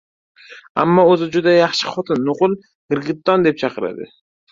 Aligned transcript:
Ammo 0.83 1.03
o‘zi 1.09 1.27
juda 1.35 1.53
yaxshi 1.55 1.91
xotin. 1.97 2.23
Nuqul 2.29 2.55
«girgitton» 2.95 3.47
deb 3.49 3.61
gapiradi. 3.61 4.09